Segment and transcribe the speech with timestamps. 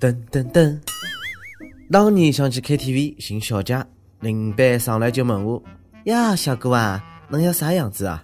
[0.00, 0.78] 噔噔噔！
[1.90, 3.84] 当年想去 KTV 寻小姐，
[4.20, 5.60] 领班上来就问我
[6.04, 8.22] ：“呀，小哥啊，侬要啥样子啊？”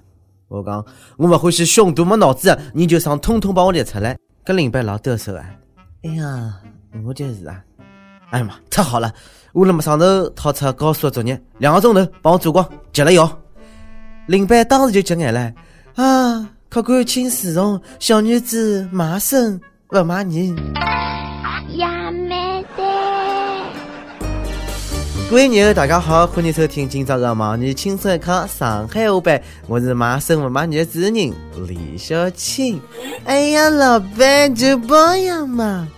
[0.49, 0.85] 我讲
[1.19, 4.17] ：“我勿欢喜胸大没脑子，你就上通通帮我列出来。”
[4.47, 5.51] 搿领班老得瑟啊！
[6.03, 6.55] 哎呀，
[7.05, 7.61] 我就是啊！
[8.31, 9.13] 哎呀妈，太好了！
[9.53, 13.41] 我辣么上头掏出高数作业，两个钟头帮我做光，急了要。
[14.27, 15.53] 领班当时就急眼了
[15.97, 16.51] 啊！
[16.69, 19.61] 客官请自重，小女子骂生
[19.91, 20.05] 勿
[21.77, 22.65] 骂人。
[25.31, 31.15] 各位友，大家好，欢迎收听今朝的《盲女轻松一刻上海话版》，我是骂生勿骂女的主持人
[31.67, 32.81] 李小青。
[33.25, 35.89] 哎呀，老板就包养嘛！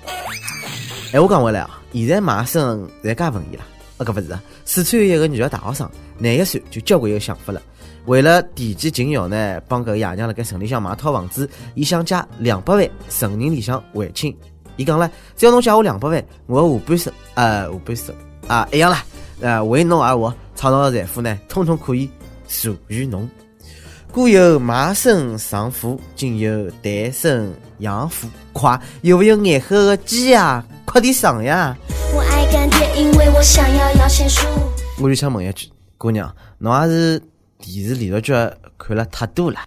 [1.13, 3.65] 哎，我讲回来啊，现在骂生侪介文艺了，
[3.99, 4.43] 啊，搿勿是啊。
[4.65, 7.61] 四川有一个女的大学生，廿一岁就交关有想法了。
[8.07, 14.35] 为了提前尽孝呢，帮搿个爷娘辣盖城里向买套房子，伊想借两百万存银里向还清。
[14.77, 18.15] 伊讲了，只要侬借我两百万，我下半生，呃，下半生
[18.47, 19.05] 啊，一样啦。
[19.41, 22.09] 呃，为侬而活，创造的财富呢，统统可以
[22.49, 23.29] 属于侬。
[24.13, 30.65] 古有卖身丧父，今有单身养父，快有没有眼黑的鸡呀？
[30.87, 31.77] 快点上呀！
[32.15, 34.47] 我爱干爹，因为我想要摇钱树。
[34.99, 37.23] 我就想问一句，姑娘，侬也是
[37.59, 38.33] 电视连续剧
[38.79, 39.61] 看了太多了？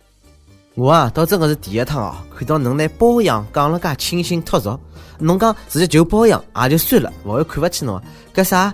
[0.75, 4.79] 我啊，倒真的是第一趟啊，看到侬拿包养讲了介清新脱俗。
[5.17, 8.01] 侬讲直接就包养也就算了，勿会看勿起侬。
[8.33, 8.73] 搿啥？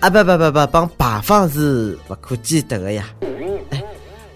[0.00, 3.04] 啊不不不不，帮牌坊是不可兼得的呀！
[3.70, 3.84] 哎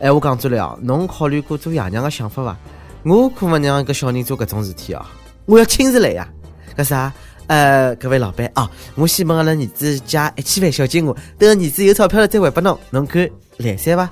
[0.01, 2.57] 哎，我讲出来哦，侬考虑过做爷娘的想法伐？
[3.03, 5.03] 我可勿让一个小人做搿种事体哦！
[5.47, 6.29] 我要亲自来呀！
[6.77, 7.13] 搿啥？
[7.47, 14.11] 呃，各位老板啊，我先问阿拉儿子借一千万小金额，等儿子有钞票了再还拨侬，侬看来三伐？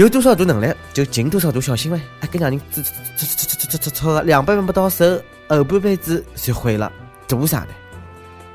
[0.00, 5.04] 有多少大能力就进多少大小心呗，还跟让人搓搓搓搓搓搓搓搓只两百万不到手，
[5.46, 6.90] 后半辈子就毁了，
[7.28, 7.66] 图啥呢？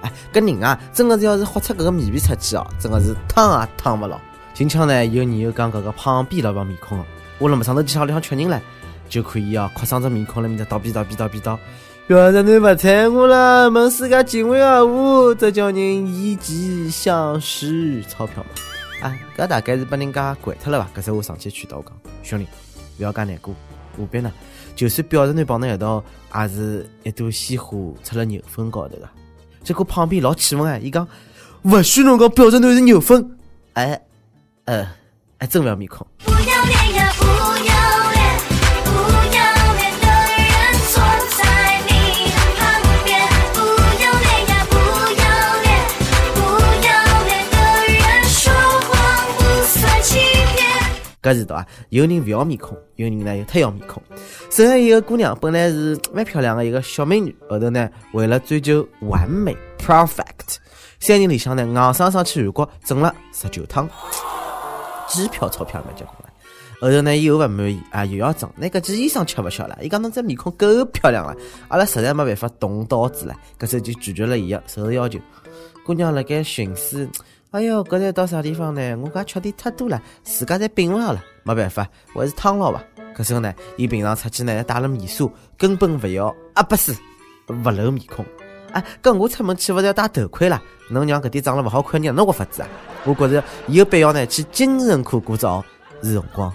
[0.02, 4.20] 哎，搿人啊，真的是要是豁出搿个面皮出去哦，真的是躺也躺勿牢。
[4.56, 7.06] 今朝呢，有人又讲搿个胖逼老板面孔哦，
[7.38, 8.60] 我辣么上头去屋里向缺人了，
[9.08, 11.56] 就可以哦，哭丧只面孔辣面搭叨逼叨逼叨逼叨。
[12.08, 18.50] 原是你不睬我了，问世界敬畏何物，这叫人以己相许钞票嘛？
[19.02, 20.90] 啊，搿大概是被人家拐脱了吧？
[20.96, 22.48] 搿时候我上去劝导我讲，兄弟，
[23.00, 23.54] 勿要介难过，
[23.96, 24.32] 何必呢？
[24.76, 29.10] 就算表侄女帮侬一道，也是一朵鲜花出了牛粪高头个。
[29.64, 31.08] 结果旁边老气愤哎，伊讲
[31.64, 33.38] 勿许侬讲表侄女是牛粪，
[33.74, 34.02] 哎，
[34.66, 34.88] 呃，
[35.40, 36.06] 还真勿要面孔。
[51.26, 54.00] 搿是道啊，有人勿要面孔，有人呢又太要面孔。
[54.52, 60.58] 首先一个姑娘本来是蛮漂亮的一个小美女，后头呢为了追求完美 perfect，
[61.00, 63.90] 三年里向呢硬生生去韩国整了十九趟
[65.08, 66.30] 机票钞票蛮结棍了。
[66.80, 69.76] 后头呢伊又勿满意啊，又要整，那个件衣裳吃勿消了。
[69.82, 71.36] 伊讲侬这面孔够漂亮了，
[71.70, 75.18] 阿拉实在没办法动刀子了，搿时就拒绝了伊个首要求。
[75.84, 77.10] 姑娘辣盖寻思。
[77.56, 78.98] 哎哟，搿才到啥地方呢？
[78.98, 82.84] 我讲吃的太多了，自家侪病了好了，没办法，还是躺牢吧。
[83.16, 86.94] 搿时候呢，伊平常出去呢带了面纱，根本勿要啊，不是
[87.48, 88.26] 勿露面孔。
[88.74, 90.62] 哎，搿我出门去勿是要戴头盔啦？
[90.90, 92.68] 侬让搿点长了勿好看，让侬活法子啊？
[93.06, 95.64] 我觉着有必要呢去精神科过照，
[96.04, 96.54] 是辰光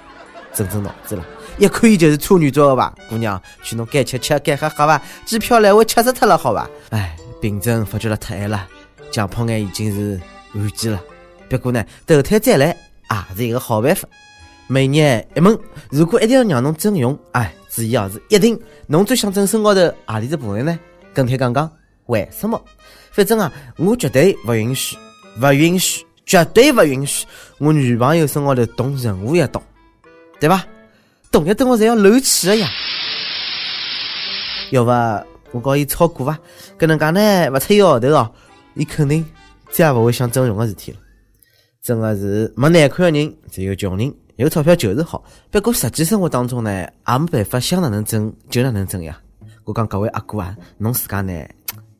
[0.52, 1.24] 整整脑子了。
[1.56, 6.68] 一看伊就是处女座的吧，姑娘，去侬该吃吃，该喝喝吧，机票来回吃死脱了好吧？
[6.90, 8.68] 哎，病症发觉了太晚了，
[9.10, 10.20] 强迫眼已经是。
[10.54, 11.02] 完结了，
[11.48, 12.76] 不过呢，投胎再来
[13.10, 14.08] 也是一个好办法。
[14.66, 15.58] 每年一问，
[15.90, 18.58] 如果一定要让侬整容，哎，注意啊，是一定。
[18.86, 20.78] 侬最想整身高头何里只部位呢？
[21.12, 21.70] 跟帖讲讲
[22.06, 22.60] 为什么？
[23.10, 24.96] 反正啊，我绝对不允许，
[25.40, 27.26] 不允许，绝对不允许
[27.58, 29.60] 我女朋友身高头动任何一刀，
[30.38, 30.64] 对吧？
[31.32, 32.68] 动一动我侪要漏气的呀。
[34.70, 34.90] 要不
[35.50, 36.38] 我告伊炒股伐？
[36.78, 38.32] 搿能介呢，勿出一个号头哦，
[38.74, 39.26] 伊肯定。
[39.70, 40.98] 再也勿会想整容的事体了，
[41.82, 44.12] 真的是没难看的人，只有穷人。
[44.36, 49.20] 有钞票就是好，不过实际生活当中呢，也没办法想哪能整就哪能整呀。
[49.64, 51.46] 我讲各位阿哥啊，侬自家呢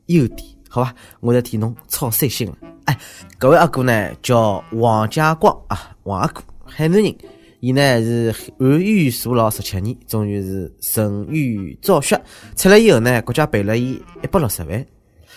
[0.07, 2.57] 优点好吧，我在替侬操碎心了。
[2.85, 2.97] 哎，
[3.37, 7.15] 各位阿哥呢叫王家光啊，王阿哥，海南人，
[7.59, 12.19] 伊呢是韩语坐牢十七年，终于是胜于造血，
[12.55, 14.85] 出来以后呢，国家赔了伊一百六十万，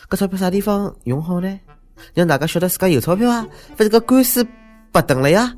[0.08, 1.60] 搿钞票啥地方用好呢？
[2.12, 3.46] 让大家晓得自家有钞票啊，
[3.76, 4.46] 不是个官司
[4.92, 5.52] 白等了呀。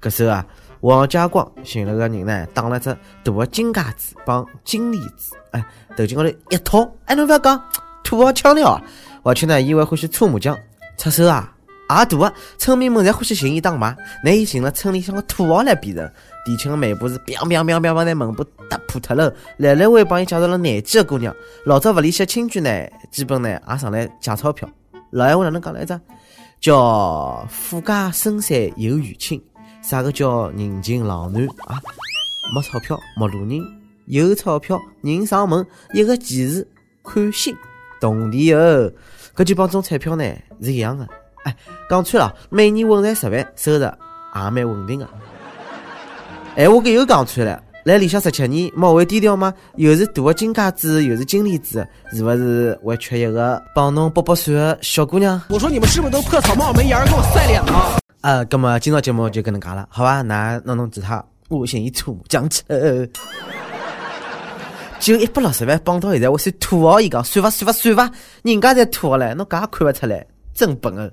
[0.00, 0.46] 搿时候啊，
[0.80, 5.64] 王家光寻了个人呢，打了只大的金戒指帮金链子，哎，
[5.96, 7.60] 头颈高头一套，哎，侬勿要讲，
[8.04, 8.82] 土豪腔调啊！
[9.24, 10.56] 而且呢，伊还欢喜搓麻将、
[10.96, 11.52] 出手啊，
[11.90, 12.32] 也大啊！
[12.58, 16.10] 村民们侪欢喜寻伊打麻，拿伊寻了村里向个土豪来比人。
[16.46, 21.34] 提亲个媒婆是彪彪彪彪把那门部打破脱了，来来回帮伊介绍了廿几个姑娘。
[21.64, 24.66] 老早勿联系亲眷呢，基本呢也上来借钞票。
[25.10, 26.00] 老闲话哪能讲来着？
[26.60, 29.40] 叫富家深山有远亲，
[29.80, 31.80] 啥个叫人情冷暖啊？
[32.52, 33.62] 没钞票陌路人，
[34.06, 36.66] 有钞票人上门，一个奇事
[37.04, 37.56] 看心。
[38.00, 38.90] 同地哦，
[39.36, 40.24] 搿就帮中彩票呢
[40.60, 41.06] 是一样的。
[41.44, 41.56] 哎，
[41.88, 43.90] 讲穿了，每年稳赚十万，收入也
[44.34, 45.08] 蛮稳定的。
[46.56, 49.50] 哎，我搿又讲穿了，来里向十七年，莫会低调吗？
[49.76, 55.40] 又是大个金戒指，又是金链子，是勿是会缺一个帮侬剥剥蒜的小姑娘？
[55.48, 57.72] 我说你们是不是都破草帽没檐给我晒脸呢？
[58.20, 60.20] 啊，葛么今朝节目就搿能介了，好吧？
[60.20, 62.62] 那弄弄其他，我寻伊吐讲起。
[65.00, 68.12] 就 一百六十万帮到现在，我算土豪一讲，算伐算伐算伐，
[68.42, 71.10] 人家才土豪嘞，侬搿也看勿出来，真笨哦！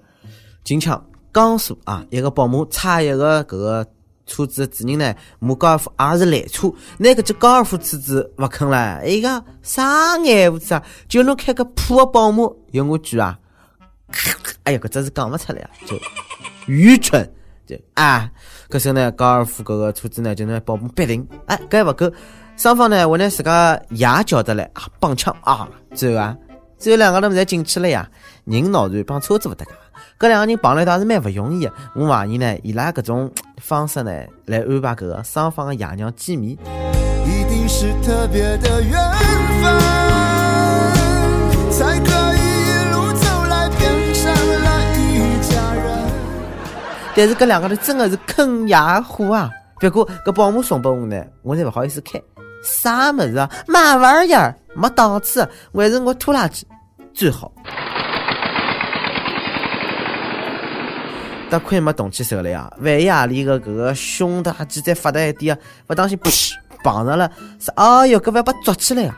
[0.65, 1.01] 近腔
[1.33, 3.87] 江苏啊，一个保姆差一个搿个。
[4.25, 10.83] 车子的主人呢，摸高尔夫也是来车，那个只高尔夫车子勿肯了，哎个啥眼胡子啊？
[11.07, 13.37] 就侬开个破个宝马，有我句啊？
[14.63, 15.69] 哎呀，搿真是讲勿出来啊！
[15.85, 15.99] 就
[16.67, 17.27] 愚蠢，
[17.67, 18.31] 就啊！
[18.69, 22.11] 搿时呢，高尔夫搿个车子呢，就拿保姆逼停，哎，搿还勿够，
[22.57, 26.35] 双方呢，还拿自家爷叫得来啊，帮枪啊，最后啊，
[26.77, 28.09] 最后两个人侪进去了呀，
[28.45, 29.71] 人闹断，帮车子勿搭界。
[30.17, 34.11] 搿两个人碰了一道是蛮勿容易的，我怀疑呢，伊拉搿种方式呢，
[34.45, 36.57] 来安排搿个双方的爷娘见面。
[37.25, 38.91] 一定是特别的缘
[39.61, 39.77] 分，
[41.69, 44.31] 才可以一路走来变成
[44.63, 44.67] 了
[44.97, 45.85] 一家人。
[47.13, 49.51] 但是搿两个人真的是坑爷货啊！
[49.81, 52.21] 不过搿保姆送拨我呢，我才勿好意思开。
[52.63, 53.51] 啥物事啊？
[53.67, 54.55] 嘛玩意儿？
[54.75, 56.65] 没档次，还是我拖拉机
[57.13, 57.51] 最好。
[61.55, 62.71] 得亏没动起手来呀！
[62.79, 66.53] 万一阿里个搿个胸大肌再发达一点啊，勿当心噗
[66.83, 69.17] 碰上了，是哎哟，搿勿要把抓起来啊！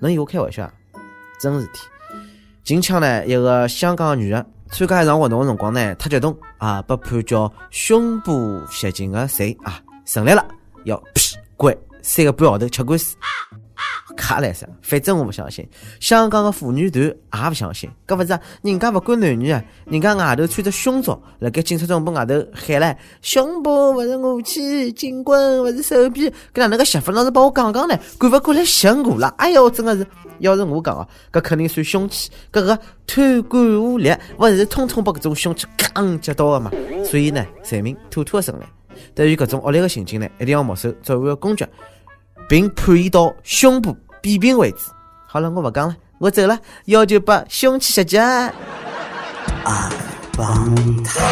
[0.00, 0.72] 侬以为开玩笑啊？
[1.40, 1.80] 真事体。
[2.62, 10.46] 近腔呢，一个香港个女的参加一场活动个辰光呢，太激动啊，被判叫胸部袭警个罪啊，成立了，
[10.84, 13.16] 要噗关三个半号头吃官司。
[14.16, 15.68] 卡来噻，反正我不相信，
[16.00, 27.98] 香港的妇女团也不相信，搿勿是人家勿管男女啊，人家外头穿着胸罩，辣盖警察总部外头喊唻，胸部勿是武器，警棍勿是手臂，搿哪能个媳妇老是帮我讲讲呢？
[28.18, 30.06] 赶勿过来吓我了，哎哟，真的是，
[30.38, 36.70] 要是我讲哦，搿肯定算凶器，搿个贪官污吏，勿是通通把搿种凶器扛接到的嘛？
[37.04, 38.64] 所以呢，人民妥妥的胜利。
[39.14, 41.68] 对于搿种恶劣的行径呢，一定要没收作为公爵，
[42.48, 43.96] 并判伊到胸部。
[44.22, 44.90] 毙命为止。
[45.26, 46.58] 好了，我不讲了，我走了。
[46.86, 48.52] 要求把凶器下架。
[49.64, 49.88] 阿
[50.36, 51.22] 棒糖，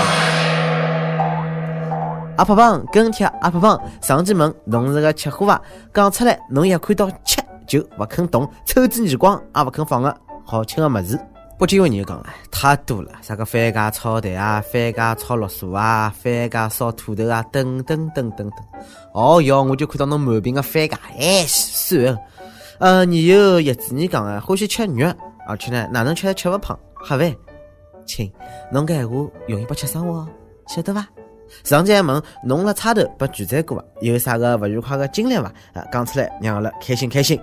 [2.37, 5.61] 阿胖胖跟帖阿胖胖上期问侬是个吃货伐？
[5.93, 11.19] 讲出来，侬一看到吃就不肯动，抽支耳光也不肯放个好吃的么子。
[11.57, 18.61] 不仅有人讲了，太多了，啥个番茄炒蛋啊，番茄炒绿薯啊，番茄烧土豆啊，等等等等等。
[19.13, 22.19] 哦哟，我就看到侬满屏的番茄，哎，算了。
[22.81, 25.15] 呃，你有叶子，你讲啊，欢喜吃肉，
[25.47, 26.77] 而且呢，哪能吃吃不胖？
[26.95, 27.35] 黑饭，
[28.05, 28.31] 亲，
[28.73, 29.15] 侬搿闲话
[29.47, 30.27] 容易不吃生活，
[30.67, 31.07] 晓得伐？
[31.63, 35.45] 上节还问侬辣差头被拒载过伐有啥个勿愉快的经历伐？
[35.73, 37.41] 啊，讲出来让阿拉开心开心。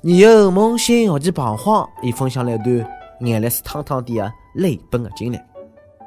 [0.00, 1.86] 你有梦醒，何其彷徨？
[2.02, 5.38] 伊分享了一段眼泪水淌淌的啊泪奔的经历。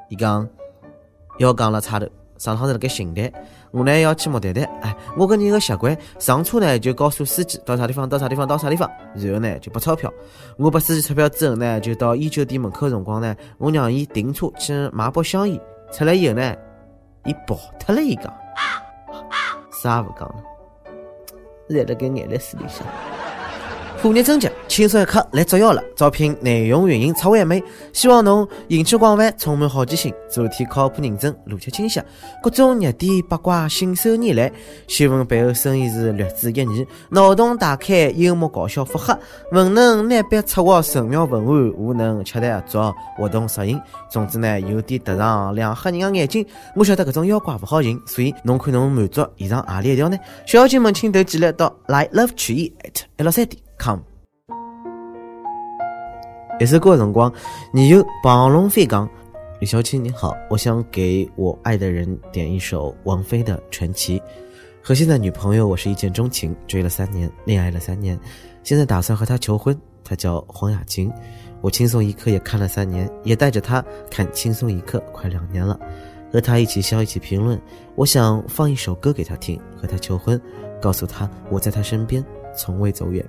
[0.10, 0.48] 伊讲
[1.40, 3.32] 要讲了差头，上趟是辣盖邢台。
[3.72, 10.14] 我呢要去莫谈谈，哎，我个人个习惯，上车呢就告诉司机到啥地方，到啥地方，到啥地方，然后呢就拨钞票。
[10.58, 15.60] 我拨司机钞票之后呢，就到烟酒店门口辰光呢，我让伊停车去买包香烟。
[15.92, 16.56] 出来以后呢，
[17.26, 18.32] 伊跑脱了，伊讲，
[19.72, 20.36] 啥也勿讲了，
[21.70, 22.86] 在辣盖眼泪水里向。
[24.04, 25.82] 虎年征集，轻松一刻来捉妖了！
[25.96, 32.02] 招聘内容运营策划妹，希望侬兴趣广泛，充满好奇心，做题靠谱认真，逻辑清晰，
[32.42, 34.52] 各种热点八卦信手拈来。
[34.90, 39.18] 新闻背后深意是略知一二，脑洞大开，幽默搞笑，腹黑，
[39.54, 43.80] 文能拿笔策划神妙文案，武能洽谈合作，活动摄影。
[44.12, 46.12] 总之呢，有点特长，亮黑人。
[46.12, 46.46] 的眼睛。
[46.76, 50.18] 我晓得搿种妖怪勿好寻，所以侬看侬满足以上何里一条呢？
[50.46, 53.64] 小妖精们，请投简历到 i love 曲艺 at 一六三点。
[53.84, 54.02] come。
[56.60, 57.32] 一首歌的辰光，
[57.74, 59.10] 你有暴龙飞港。
[59.60, 64.20] 李小青你好，我想给我爱的人点一首王菲的《传奇》。
[64.82, 68.18] 和现在女朋友我是一见钟情，追了三年，恋爱了三年，
[68.62, 69.78] 现在打算和她求婚。
[70.04, 71.12] 她叫黄雅琴。
[71.62, 75.80] 我轻松一刻也看了三年，也带着她看轻松一刻快两年了，
[76.32, 77.60] 和她一起笑，一起评论。
[77.96, 80.40] 我想放一首歌给她听，和她求婚，
[80.82, 82.24] 告诉她我在她身边，
[82.54, 83.26] 从未走远。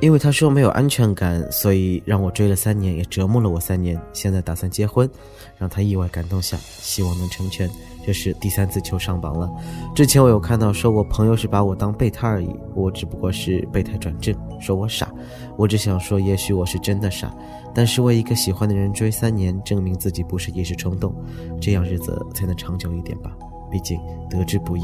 [0.00, 4.00] 因为他说没有安全感，所以让我追了三年，也折磨了我三年。
[4.12, 5.10] 现在打算结婚，
[5.56, 7.68] 让他意外感动下，希望能成全。
[8.06, 9.50] 这是第三次求上榜了。
[9.96, 15.12] 之前我有看到说我朋友是把我当备胎而已，我只不过是备胎转正，说我傻。
[15.56, 17.34] 我只想说，也许我是真的傻，
[17.74, 21.12] 但是为一个喜欢的人追三年，证明自己不是一时冲动，
[21.60, 23.36] 这样日子才能长久一点吧。
[23.70, 24.82] 毕竟得之不易。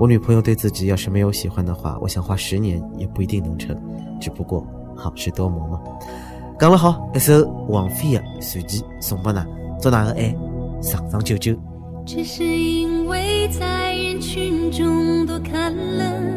[0.00, 3.76] 我女朋友对自己要是没有喜欢的话，我想花十年也不一定能成。
[4.20, 5.80] 只不过好事多磨嘛。
[6.58, 8.20] 讲了好，一首王菲的
[8.52, 9.46] 《传奇》送给㑚，
[9.80, 10.34] 祝㑚的爱
[10.80, 11.54] 长长久久。
[12.06, 16.35] 只是因为在人群中多看了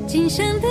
[0.06, 0.68] 今生的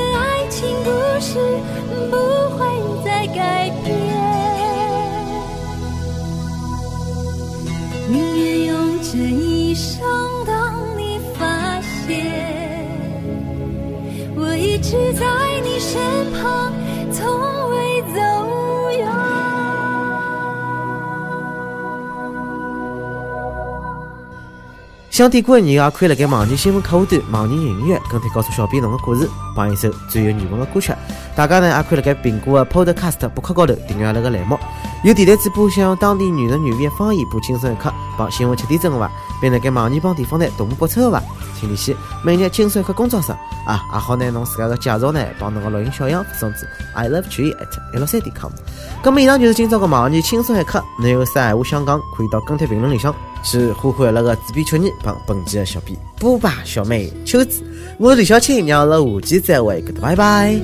[25.14, 30.92] 想听歌的人也可以辣盖网易新闻客户端、网易云音乐跟帖告诉小编侬的故事，帮一首最有缘分的歌曲。
[31.36, 34.58] 大家呢也可以辣盖苹果的 Podcast 博客高头订阅阿拉个栏目。
[35.04, 39.08] 有电台主播想用当地原汁原味的方言播轻松一刻，帮新闻七点钟的话，
[39.40, 41.22] 并辣盖网易帮地方台同步播出的话，
[41.60, 41.94] 请联系
[42.24, 43.30] 每日轻松一刻工作室
[43.64, 48.50] 啊，也好拿侬自家的介绍呢，帮侬个录音小样发送至 i love tree at l 三点 com。
[49.00, 57.62] 咁么以上就是今朝个网易轻松一刻，侬有啥闲话想讲，可以到跟帖评论里向是呼唤了个纸币秋妮帮本期的小编波霸小妹秋子。
[57.98, 60.54] 我是李小青让我们下期再会 goodbye 再